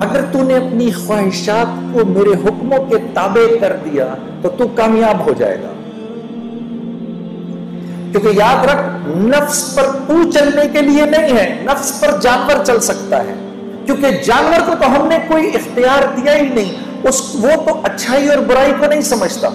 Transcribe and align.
اگر 0.00 0.20
تو 0.32 0.42
نے 0.42 0.54
اپنی 0.54 0.92
خواہشات 0.92 1.94
کو 1.94 2.04
میرے 2.06 2.30
حکموں 2.30 2.78
کے 2.78 2.96
تابع 3.14 3.58
کر 3.60 3.76
دیا 3.84 4.14
تو 4.42 4.48
تو 4.48 4.68
کامیاب 4.68 5.26
ہو 5.26 5.32
جائے 5.38 5.58
گا۔ 5.62 5.68
کیونکہ 8.12 8.28
یاد 8.32 8.64
رکھ، 8.64 9.08
نفس 9.08 9.74
پر 9.74 9.82
تو 10.06 10.30
چلنے 10.30 10.62
کے 10.72 10.80
لیے 10.80 11.04
نہیں 11.06 11.36
ہے، 11.36 11.58
نفس 11.62 12.00
پر 12.00 12.20
جانور 12.20 12.64
چل 12.64 12.80
سکتا 12.80 13.24
ہے۔ 13.24 13.34
کیونکہ 13.86 14.10
جانور 14.10 14.66
کو 14.66 14.72
تو 14.80 15.00
ہم 15.00 15.08
نے 15.08 15.18
کوئی 15.28 15.48
اختیار 15.54 16.02
دیا 16.16 16.36
ہی 16.36 16.48
نہیں، 16.48 16.72
اس 17.02 17.22
وہ 17.34 17.48
تو 17.68 17.80
اچھائی 17.82 18.28
اور 18.28 18.38
برائی 18.38 18.72
کو 18.78 18.86
نہیں 18.86 19.00
سمجھتا۔ 19.00 19.48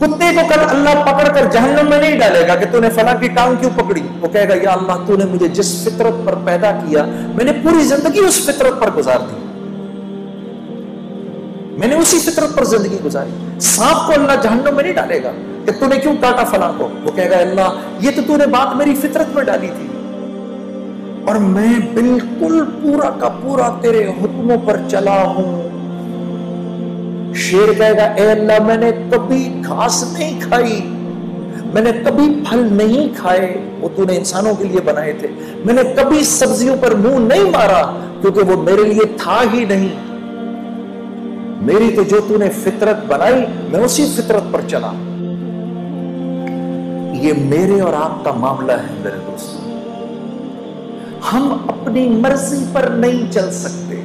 کتے 0.00 0.34
کو 0.34 0.40
کل 0.48 0.60
اللہ 0.70 1.04
پکڑ 1.04 1.32
کر 1.34 1.46
جہنم 1.52 1.90
میں 1.90 1.98
نہیں 1.98 2.18
ڈالے 2.18 2.48
گا 2.48 2.54
کہ 2.54 2.66
تو 2.72 2.80
نے 2.80 2.90
فلاں 2.90 3.14
کی 3.20 3.28
ٹانگ 3.28 3.54
کیوں 3.60 3.70
پکڑی؟ 3.76 4.02
وہ 4.20 4.28
کہے 4.28 4.48
گا، 4.48 4.54
یا 4.62 4.70
اللہ، 4.70 4.92
تو 5.06 5.16
نے 5.16 5.24
مجھے 5.24 5.48
جس 5.48 5.82
فطرت 5.82 6.26
پر 6.26 6.34
پیدا 6.44 6.70
کیا، 6.70 7.04
میں 7.06 7.44
نے 7.44 7.52
پوری 7.52 7.82
زندگی 7.82 8.20
اس 8.20 8.40
فطرت 8.44 8.80
پر 8.80 8.90
گزار 8.96 9.18
دی۔ 9.18 9.36
میں 11.78 11.88
نے 11.88 11.94
اسی 11.94 12.18
فطرت 12.18 12.56
پر 12.56 12.64
زندگی 12.64 12.98
گزاری۔ 13.04 13.60
سانپ 13.60 14.06
کو 14.06 14.12
اللہ 14.12 14.32
جہنم 14.42 14.74
میں 14.74 14.82
نہیں 14.82 14.92
ڈالے 14.92 15.22
گا 15.22 15.30
کہ 15.64 15.72
تو 15.80 15.86
نے 15.86 15.96
کیوں 15.96 16.14
کاٹا 16.20 16.44
فلاں 16.44 16.72
کو؟ 16.76 16.88
وہ 17.04 17.10
کہے 17.14 17.30
گا 17.30 17.36
اللہ، 17.36 17.68
یہ 18.00 18.10
تو 18.16 18.22
تو 18.26 18.36
نے 18.36 18.46
بات 18.46 18.76
میری 18.76 18.94
فطرت 18.94 19.34
میں 19.34 19.44
ڈالی 19.44 19.66
تھی۔ 19.66 19.88
اور 21.26 21.34
میں 21.34 21.94
بالکل 21.94 22.64
پورا 22.82 23.10
کا 23.10 23.28
پورا 23.28 23.70
تیرے 23.80 24.04
حکموں 24.04 24.56
پر 24.66 24.76
چلا 24.90 25.22
ہوں۔ 25.22 25.77
شیر 27.38 27.72
کہے 27.78 27.96
گا، 27.98 28.04
اے 28.16 28.30
اللہ، 28.30 28.62
میں 28.66 28.76
نے 28.76 28.90
کبھی 29.10 29.42
گھاس 29.64 30.02
نہیں 30.12 30.40
کھائی، 30.40 30.80
میں 31.74 31.82
نے 31.82 31.90
کبھی 32.04 32.26
پھل 32.48 32.66
نہیں 32.72 33.08
کھائے، 33.16 33.54
وہ 33.80 33.88
تو 33.96 34.04
نے 34.04 34.16
انسانوں 34.16 34.54
کے 34.54 34.64
لیے 34.64 34.80
بنائے 34.84 35.12
تھے، 35.20 35.28
میں 35.64 35.74
نے 35.74 35.82
کبھی 35.96 36.22
سبزیوں 36.24 36.76
پر 36.80 36.94
منہ 36.94 37.18
نہیں 37.26 37.50
مارا، 37.50 37.82
کیونکہ 38.20 38.50
وہ 38.50 38.62
میرے 38.62 38.84
لیے 38.84 39.04
تھا 39.16 39.40
ہی 39.52 39.64
نہیں، 39.64 39.88
میری 41.66 41.90
تو 41.96 42.02
جو 42.02 42.20
تو 42.28 42.38
نے 42.38 42.48
فطرت 42.64 43.04
بنائی، 43.06 43.44
میں 43.70 43.80
اسی 43.80 44.06
فطرت 44.16 44.52
پر 44.52 44.60
چلا. 44.68 44.90
یہ 47.22 47.32
میرے 47.44 47.80
اور 47.80 47.94
آپ 47.94 48.24
کا 48.24 48.32
معاملہ 48.32 48.72
ہے 48.72 48.94
میرے 49.02 49.16
دوستوں 49.26 49.66
ہم 51.32 51.52
اپنی 51.68 52.08
مرضی 52.20 52.64
پر 52.72 52.84
نہیں 52.96 53.32
چل 53.32 53.50
سکتے 53.52 53.97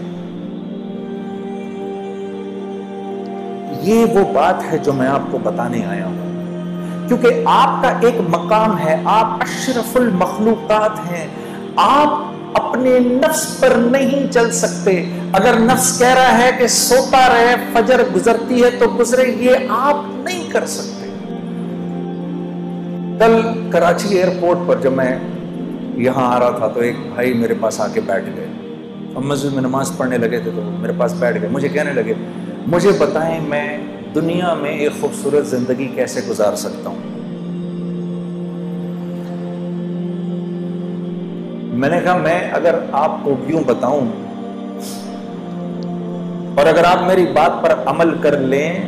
یہ 3.83 4.05
وہ 4.05 4.33
بات 4.33 4.73
ہے 4.73 4.77
جو 4.77 4.93
میں 4.93 5.07
آپ 5.07 5.21
کو 5.31 5.37
بتانے 5.37 5.85
آیا 5.85 6.05
ہوں۔ 6.05 6.23
کیونکہ 7.07 7.27
آپ 7.45 7.83
کا 7.83 7.89
ایک 8.01 8.15
مقام 8.29 8.79
ہے، 8.79 9.01
آپ 9.05 9.25
اشرف 9.25 9.97
المخلوقات 9.97 11.11
ہیں۔ 11.11 11.27
آپ 11.75 12.33
اپنے 12.53 12.99
نفس 12.99 13.59
پر 13.59 13.69
نہیں 13.69 14.33
چل 14.33 14.51
سکتے۔ 14.51 15.05
اگر 15.33 15.53
نفس 15.59 15.99
کہہ 15.99 16.07
رہا 16.07 16.37
ہے 16.37 16.51
کہ 16.57 16.67
سوتا 16.67 17.29
رہے، 17.29 17.55
فجر 17.73 18.01
گزرتی 18.15 18.63
ہے 18.63 18.69
تو 18.69 18.85
گزرے، 18.99 19.23
یہ 19.37 19.51
آپ 19.69 19.95
نہیں 20.23 20.51
کر 20.51 20.65
سکتے۔ 20.65 21.09
کل 23.19 23.41
کراچی 23.71 24.17
ایئرپورٹ 24.17 24.57
پر 24.67 24.75
جب 24.81 24.91
میں 24.91 25.19
یہاں 25.95 26.35
آ 26.35 26.39
رہا 26.39 26.49
تھا 26.49 26.67
تو 26.67 26.79
ایک 26.79 26.95
بھائی 27.15 27.33
میرے 27.33 27.53
پاس 27.59 27.81
آ 27.81 27.87
کے 27.93 28.01
بیٹھ 28.01 28.25
گئے۔ 28.35 28.47
ہم 29.15 29.27
مسجد 29.27 29.53
میں 29.53 29.61
نماز 29.61 29.91
پڑھنے 29.97 30.17
لگے 30.17 30.39
تھے 30.39 30.51
تو 30.55 30.61
میرے 30.63 30.93
پاس 30.97 31.13
بیٹھ 31.13 31.41
گئے۔ 31.41 31.49
مجھے 31.49 31.69
کہنے 31.69 31.93
لگے 31.93 32.13
مجھے 32.67 32.91
بتائیں 32.91 33.39
میں 33.47 33.77
دنیا 34.15 34.53
میں 34.53 34.71
ایک 34.71 34.91
خوبصورت 35.01 35.47
زندگی 35.47 35.87
کیسے 35.95 36.21
گزار 36.29 36.55
سکتا 36.55 36.89
ہوں؟ 36.89 36.97
میں 41.77 41.89
نے 41.89 41.99
کہا، 42.03 42.17
میں 42.17 42.51
اگر 42.51 42.75
آپ 42.91 43.11
کو 43.23 43.35
کیوں 43.47 43.63
بتاؤں؟ 43.65 44.07
اور 46.57 46.65
اگر 46.65 46.83
آپ 46.83 47.07
میری 47.07 47.25
بات 47.25 47.63
پر 47.63 47.73
عمل 47.85 48.17
کر 48.21 48.37
لیں، 48.37 48.79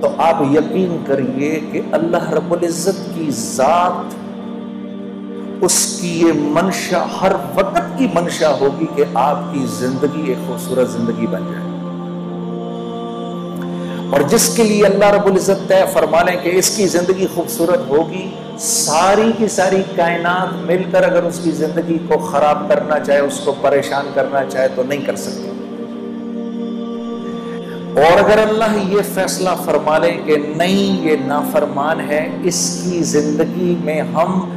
تو 0.00 0.08
آپ 0.18 0.42
یقین 0.52 0.96
کریے 1.06 1.60
کہ 1.72 1.80
اللہ 1.92 2.30
رب 2.30 2.52
العزت 2.52 3.14
کی 3.14 3.30
ذات، 3.30 4.14
اس 5.60 5.98
کی 6.00 6.20
یہ 6.20 6.32
منشا، 6.34 7.06
ہر 7.22 7.32
وقت 7.54 7.98
کی 7.98 8.06
منشا 8.14 8.58
ہوگی 8.60 8.86
کہ 8.96 9.04
آپ 9.14 9.38
کی 9.52 9.66
زندگی 9.66 10.22
ایک 10.26 10.46
خوبصورت 10.46 10.90
زندگی 10.90 11.26
بن 11.26 11.40
جائے۔ 11.50 11.71
اور 14.12 14.20
جس 14.20 14.56
کے 14.56 14.62
لیے 14.62 14.84
اللہ 14.84 15.04
رب 15.04 15.26
العزت 15.26 15.68
طے 15.68 15.84
فرما 15.92 16.22
لیں 16.22 16.36
کہ 16.42 16.50
اس 16.54 16.76
کی 16.76 16.86
زندگی 16.86 17.26
خوبصورت 17.34 17.88
ہوگی، 17.88 18.28
ساری 18.58 19.30
کی 19.38 19.48
ساری 19.48 19.82
کائنات 19.96 20.52
مل 20.66 20.82
کر 20.92 21.02
اگر 21.02 21.22
اس 21.22 21.40
کی 21.44 21.50
زندگی 21.50 21.98
کو 22.08 22.18
خراب 22.18 22.68
کرنا 22.68 22.98
چاہے، 22.98 23.18
اس 23.18 23.40
کو 23.44 23.54
پریشان 23.60 24.10
کرنا 24.14 24.44
چاہے 24.44 24.68
تو 24.74 24.82
نہیں 24.82 25.06
کر 25.06 25.16
سکتے۔ 25.16 25.48
اور 28.00 28.18
اگر 28.18 28.38
اللہ 28.48 28.76
یہ 28.88 29.00
فیصلہ 29.14 29.50
فرما 29.64 29.98
لے 29.98 30.10
کہ 30.24 30.36
نہیں، 30.56 31.02
یہ 31.04 31.16
نافرمان 31.26 32.00
ہے، 32.00 32.28
اس 32.44 32.80
کی 32.84 33.02
زندگی 33.02 33.74
میں 33.84 34.00
ہم 34.00 34.50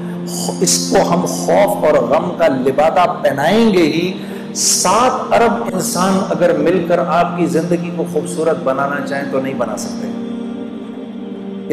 اس 0.61 0.77
کو 0.89 1.13
ہم 1.13 1.25
خوف 1.25 1.85
اور 1.85 1.93
غم 1.93 2.31
کا 2.37 2.47
لبادہ 2.47 3.05
پہنائیں 3.21 3.73
گے 3.73 3.83
ہی 3.83 4.13
سات 4.55 5.33
ارب 5.33 5.63
انسان 5.73 6.19
اگر 6.29 6.57
مل 6.57 6.85
کر 6.87 6.99
آپ 7.07 7.37
کی 7.37 7.45
زندگی 7.45 7.91
کو 7.95 8.05
خوبصورت 8.13 8.57
بنانا 8.63 9.07
چاہیں 9.07 9.31
تو 9.31 9.39
نہیں 9.39 9.53
بنا 9.53 9.77
سکتے۔ 9.77 10.07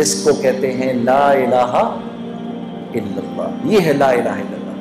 اس 0.00 0.24
کو 0.24 0.32
کہتے 0.32 0.72
ہیں 0.72 0.92
لا 0.92 1.30
الہ 1.30 1.54
الا 1.54 3.16
اللہ۔ 3.16 3.48
یہ 3.64 3.80
ہے 3.80 3.92
لا 3.92 4.10
الہ 4.10 4.18
الا 4.18 4.32
اللہ۔ 4.32 4.72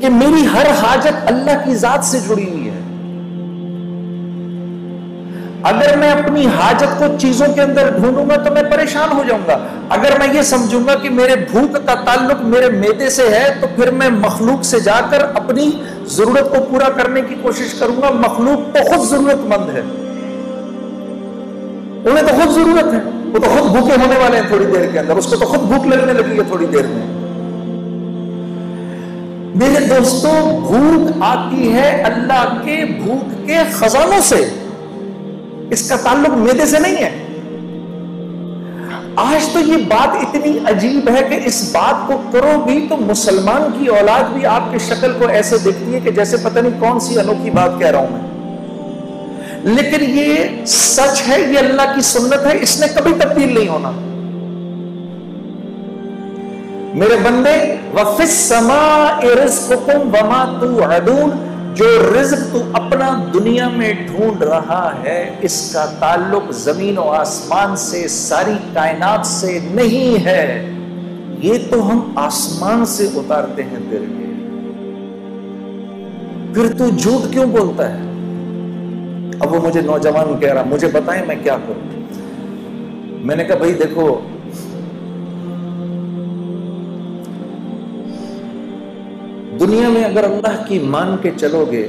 کہ 0.00 0.08
میری 0.08 0.46
ہر 0.46 0.66
حاجت 0.70 1.32
اللہ 1.32 1.64
کی 1.64 1.74
ذات 1.74 2.04
سے 2.04 2.18
جڑی 2.28 2.53
اگر 5.64 5.96
میں 5.96 6.10
اپنی 6.10 6.46
حاجت 6.46 6.98
کو 6.98 7.04
چیزوں 7.18 7.46
کے 7.54 7.62
اندر 7.62 7.90
ڈھونڈوں 7.90 8.30
گا 8.30 8.36
تو 8.36 8.54
میں 8.54 8.62
پریشان 8.62 9.16
ہو 9.16 9.22
جاؤں 9.28 9.46
گا۔ 9.48 9.58
اگر 9.88 10.10
میں 10.18 10.34
یہ 10.34 10.42
سمجھوں 10.42 10.80
گا 10.86 10.94
کہ 10.94 11.10
میرے 11.10 11.36
بھوک 11.50 11.86
کا 11.86 11.94
تعلق 11.94 12.42
میرے 12.42 12.68
میدے 12.70 13.10
سے 13.10 13.28
ہے 13.28 13.54
تو 13.60 13.66
پھر 13.74 13.90
میں 13.90 14.10
مخلوق 14.10 14.64
سے 14.64 14.80
جا 14.80 15.00
کر 15.10 15.20
اپنی 15.34 15.70
ضرورت 16.06 16.50
کو 16.50 16.56
پورا 16.70 16.88
کرنے 16.88 17.20
کی 17.28 17.34
کوشش 17.42 17.74
کروں 17.74 18.02
گا۔ 18.02 18.10
مخلوق 18.10 18.76
بہت 18.76 19.08
ضرورت 19.08 19.44
مند 19.44 19.76
ہے۔ 19.76 19.80
انہیں 22.04 22.22
تو 22.22 22.34
خود 22.34 22.54
ضرورت 22.54 22.94
ہے۔ 22.94 22.98
وہ 23.32 23.38
تو 23.38 23.50
خود 23.58 23.70
بھوکے 23.70 23.92
ہونے 23.92 24.18
والے 24.18 24.36
ہیں 24.36 24.48
تھوڑی 24.48 24.64
دیر 24.64 24.90
کے 24.92 24.98
اندر۔ 24.98 25.16
اس 25.16 25.26
کو 25.26 25.36
تو 25.36 25.46
خود 25.46 25.60
بھوک 25.60 25.86
لگنے 25.86 26.12
لگی 26.12 26.38
ہے 26.38 26.44
تھوڑی 26.48 26.66
دیر 26.66 26.82
میں۔ 26.82 27.06
میرے 29.54 29.86
دوستوں 29.86 30.60
بھوک 30.60 31.16
آتی 31.20 31.72
ہے 31.72 32.02
اللہ 32.02 32.54
کے 32.64 32.84
بھوک 33.04 33.46
کے 33.46 33.56
خزانوں 33.72 34.20
سے۔ 34.22 34.50
اس 35.70 35.88
کا 35.88 35.96
تعلق 35.96 36.30
میدے 36.30 36.66
سے 36.66 36.78
نہیں 36.78 36.96
ہے۔ 36.96 37.20
آج 39.16 39.48
تو 39.52 39.60
یہ 39.60 39.76
بات 39.76 40.08
اتنی 40.08 40.58
عجیب 40.66 41.08
ہے 41.08 41.24
کہ 41.28 41.40
اس 41.44 41.70
بات 41.72 42.08
کو 42.08 42.22
کرو 42.32 42.60
بھی 42.64 42.86
تو 42.88 42.96
مسلمان 42.96 43.62
کی 43.78 43.86
اولاد 43.86 44.32
بھی 44.32 44.46
آپ 44.46 44.72
کی 44.72 44.78
شکل 44.78 45.12
کو 45.18 45.26
ایسے 45.26 45.58
دیکھتی 45.58 45.94
ہے 45.94 46.00
کہ 46.00 46.10
جیسے 46.10 46.36
پتہ 46.36 46.58
نہیں 46.58 46.80
کون 46.80 47.00
سی 47.00 47.18
انوکھی 47.18 47.50
بات 47.50 47.70
کہہ 47.78 47.86
رہا 47.86 47.98
ہوں 47.98 48.08
میں۔ 48.10 48.34
لیکن 49.62 50.04
یہ 50.08 50.34
سچ 50.66 51.28
ہے، 51.28 51.40
یہ 51.40 51.58
اللہ 51.58 51.94
کی 51.94 52.00
سنت 52.00 52.46
ہے، 52.46 52.58
اس 52.60 52.80
نے 52.80 52.86
کبھی 52.94 53.12
تبدیل 53.18 53.54
نہیں 53.54 53.68
ہونا۔ 53.68 53.90
میرے 56.94 57.16
بندے 57.16 57.74
وما 60.10 60.58
توعدون۔ 60.60 61.43
جو 61.74 62.12
رزق 62.20 62.52
تو 62.52 62.62
اپنا 62.72 63.24
دنیا 63.34 63.68
میں 63.68 63.92
ڈھونڈ 63.92 64.42
رہا 64.42 64.94
ہے، 65.04 65.36
اس 65.40 65.70
کا 65.72 65.84
تعلق 65.84 66.52
زمین 66.52 66.98
و 66.98 67.02
آسمان 67.02 67.76
سے، 67.76 68.08
ساری 68.08 68.52
کائنات 68.72 69.26
سے 69.26 69.58
نہیں 69.70 70.24
ہے۔ 70.24 70.70
یہ 71.38 71.58
تو 71.70 71.90
ہم 71.90 72.12
آسمان 72.16 72.86
سے 72.86 73.08
اتارتے 73.14 73.62
ہیں 73.62 73.78
تیرے 73.90 74.04
لیے۔ 74.04 74.24
پھر 76.54 76.78
تو 76.78 76.88
جھوٹ 76.88 77.32
کیوں 77.32 77.46
بولتا 77.46 77.94
ہے؟ 77.94 77.98
اب 79.40 79.52
وہ 79.52 79.68
مجھے 79.68 79.80
نوجوان 79.80 80.40
کہہ 80.40 80.52
رہا، 80.52 80.62
مجھے 80.66 80.88
بتائیں 80.92 81.26
میں 81.26 81.36
کیا 81.42 81.56
کروں؟ 81.66 82.02
میں 83.08 83.36
نے 83.36 83.44
کہا، 83.44 83.56
بھائی 83.56 83.72
دیکھو 83.72 84.20
دنیا 89.60 89.88
میں 89.88 90.04
اگر 90.04 90.24
اللہ 90.24 90.64
کی 90.68 90.78
مان 90.78 91.16
کے 91.22 91.30
چلو 91.36 91.64
گے، 91.70 91.88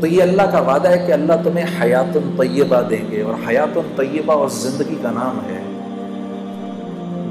تو 0.00 0.06
یہ 0.06 0.22
اللہ 0.22 0.42
کا 0.42 0.60
وعدہ 0.60 0.88
ہے 0.88 1.04
کہ 1.06 1.12
اللہ 1.12 1.32
تمہیں 1.44 1.64
حیات 1.82 2.14
طیبہ 2.14 2.80
دیں 2.90 3.10
گے۔ 3.10 3.22
اور 3.22 3.34
حیات 3.48 3.96
طیبہ 3.96 4.32
اور 4.32 4.48
زندگی 4.48 4.94
کا 5.02 5.10
نام 5.10 5.38
ہے 5.38 5.62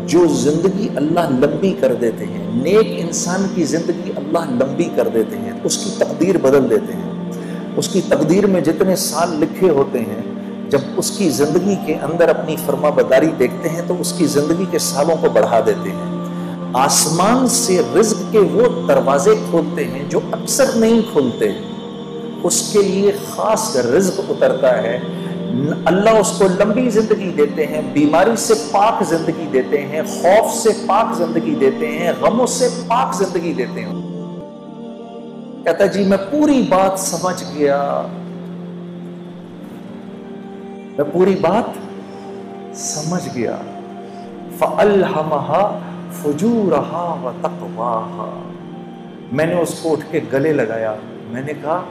جو 0.08 0.28
زندگی 0.28 0.88
اللہ 0.96 1.20
لمبی 1.20 1.76
کر 1.80 1.94
دیتے 1.94 2.26
ہیں۔ 2.26 2.52
نیک 2.54 2.88
انسان 2.98 3.46
کی 3.56 3.64
زندگی 3.64 4.12
اللہ 4.16 4.64
لمبی 4.64 4.90
کر 4.96 5.08
دیتے 5.08 5.38
ہیں، 5.38 5.52
اس 5.64 5.78
کی 5.78 5.90
تقدیر 5.98 6.38
بدل 6.38 6.70
دیتے 6.70 6.94
ہیں۔ 6.94 7.32
اس 7.76 7.88
کی 7.88 8.02
تقدیر 8.10 8.46
میں 8.46 8.62
جتنے 8.62 8.96
سال 8.96 9.30
لکھے 9.32 9.70
ہوتے 9.70 10.00
ہیں، 10.00 10.22
جب 10.70 10.80
اس 10.98 11.18
کی 11.18 11.30
زندگی 11.30 11.76
کے 11.86 11.94
اندر 11.94 12.30
اپنی 12.30 12.56
فرما 12.66 12.90
بداری 12.90 13.30
دیکھتے 13.40 13.70
ہیں، 13.70 13.82
تو 13.88 13.96
اس 14.00 14.14
کی 14.14 14.26
زندگی 14.26 14.66
کے 14.72 14.80
سالوں 14.80 15.16
کو 15.22 15.30
بڑھا 15.30 15.60
دیتے 15.66 15.90
ہیں۔ 15.90 16.15
آسمان 16.76 17.48
سے 17.48 17.82
رزق 17.96 18.32
کے 18.32 18.40
وہ 18.40 18.88
دروازے 18.88 19.36
کھولتے 19.50 19.84
ہیں 19.84 20.10
جو 20.10 20.20
اکثر 20.32 20.66
نہیں 20.76 21.02
کھولتے 21.12 21.52
اس 22.44 22.70
کے 22.74 22.82
لیے 22.82 23.12
خاص 23.30 23.76
رزق 23.76 24.22
اترتا 24.30 24.84
ہے۔ 24.84 25.00
اللہ 25.86 26.10
اس 26.10 26.32
کو 26.32 26.46
لمبی 26.60 26.90
زندگی 26.90 27.32
دیتے 27.38 27.68
ہیں، 27.68 27.82
بیماری 27.94 28.36
سے 28.36 28.54
پاک 28.72 29.04
زندگی 29.04 29.46
دیتے 29.54 29.82
ہیں، 29.82 30.02
خوف 30.22 30.54
سے 30.54 30.70
پاک 30.86 31.16
زندگی 31.16 31.56
دیتے 31.56 31.88
ہیں، 31.88 32.12
غموں 32.22 32.48
سے 32.48 32.70
پاک 32.88 33.16
زندگی 33.16 33.54
دیتے 33.54 33.82
ہیں۔ 33.82 33.94
کہتا 35.64 35.86
جی 35.86 36.04
میں 36.04 36.18
پوری 36.32 36.66
بات 36.70 37.00
سمجھ 37.00 37.44
گیا۔ 37.58 38.02
میں 40.98 41.06
پوری 41.14 41.36
بات 41.42 41.64
سمجھ 42.78 43.30
گیا۔ 43.36 43.56
فَأَلْحَمَهَا 44.58 45.80
فُجُورَهَا 46.22 47.22
وَتَقْوَاهَا 47.24 48.40
میں 49.32 49.46
نے 49.46 49.62
اس 49.62 49.74
کو 49.82 49.92
اٹھ 49.92 50.06
کے 50.12 50.20
گلے 50.34 50.54
لگایا۔ 50.54 50.96
میں 51.30 51.42
نے 51.42 51.54
کہا، 51.62 51.84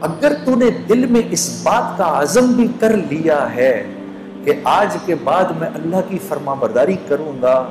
اگر 0.00 0.32
تو 0.44 0.54
نے 0.54 0.70
دل 0.88 1.06
میں 1.06 1.22
اس 1.30 1.60
بات 1.62 1.98
کا 1.98 2.20
عزم 2.20 2.52
بھی 2.52 2.66
کر 2.80 2.96
لیا 3.10 3.54
ہے 3.54 3.86
کہ 4.44 4.52
آج 4.64 4.96
کے 5.06 5.14
بعد 5.24 5.44
میں 5.58 5.68
اللہ 5.74 5.96
کی 6.08 6.18
فرما 6.28 6.54
برداری 6.54 6.96
کروں 7.08 7.32
گا، 7.42 7.66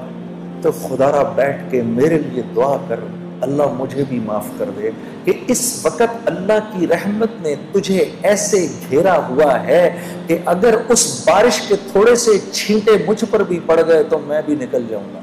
تو 0.62 0.72
خدا 0.72 1.12
را 1.12 1.24
بیٹھ 1.24 1.62
کے 1.72 1.81
میرے 1.81 2.18
لیے 2.18 2.42
دعا 2.56 2.78
کر۔ 2.88 3.00
اللہ 3.42 3.63
مجھے 3.78 4.04
بھی 4.10 4.19
معاف 4.19 4.48
کر 4.58 4.69
دے 4.78 4.90
کہ 5.24 5.34
اس 5.48 5.86
وقت 5.86 6.01
اللہ 6.25 6.60
کی 6.74 6.88
رحمت 6.88 7.30
نے 7.42 7.56
تجھے 7.72 8.06
ایسے 8.22 8.68
گھیرا 8.90 9.28
ہوا 9.28 9.63
ہے 9.63 10.00
کہ 10.28 10.38
اگر 10.46 10.75
اس 10.90 11.24
بارش 11.28 11.62
کے 11.62 11.75
تھوڑے 11.92 12.16
سے 12.16 12.31
چھینٹے 12.51 12.92
مجھ 13.08 13.24
پر 13.31 13.44
بھی 13.44 13.60
پڑ 13.66 13.81
گئے 13.88 14.04
تو 14.04 14.19
میں 14.19 14.42
بھی 14.46 14.56
نکل 14.56 14.84
جاؤں 14.90 15.13
گا۔ 15.13 15.19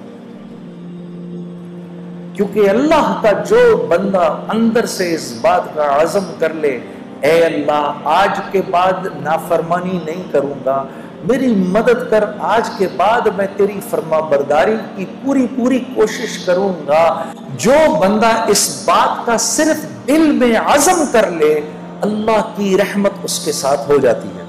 کیونکہ 2.32 2.70
اللہ 2.70 3.20
کا 3.22 3.32
جو 3.32 3.76
بندہ 3.76 4.36
اندر 4.48 4.86
سے 4.86 5.14
اس 5.14 5.38
بات 5.40 5.62
کا 5.74 6.02
عزم 6.02 6.24
کر 6.38 6.54
لے، 6.54 6.80
اے 7.20 7.44
اللہ، 7.44 7.92
آج 8.04 8.40
کے 8.50 8.62
بعد 8.70 9.06
نافرمانی 9.20 9.98
نہیں 10.04 10.22
کروں 10.32 10.54
گا۔ 10.64 10.84
میری 11.24 11.46
مدد 11.46 12.10
کر، 12.10 12.24
آج 12.38 12.70
کے 12.78 12.88
بعد 12.96 13.20
میں 13.36 13.46
تیری 13.56 13.80
فرما 13.90 14.20
برداری 14.20 14.76
کی 14.96 15.04
پوری 15.24 15.46
پوری 15.56 15.78
کوشش 15.78 16.38
کروں 16.38 16.72
گا۔ 16.88 17.22
جو 17.58 17.96
بندہ 18.00 18.44
اس 18.46 18.82
بات 18.84 19.26
کا 19.26 19.38
صرف 19.38 20.08
دل 20.08 20.32
میں 20.32 20.56
عزم 20.56 21.04
کر 21.12 21.30
لے، 21.30 21.60
اللہ 22.00 22.42
کی 22.56 22.78
رحمت 22.78 23.10
اس 23.22 23.44
کے 23.44 23.52
ساتھ 23.52 23.90
ہو 23.90 23.98
جاتی 23.98 24.28
ہے۔ 24.36 24.41